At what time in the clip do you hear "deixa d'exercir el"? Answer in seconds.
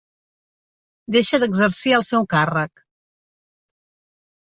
1.17-2.07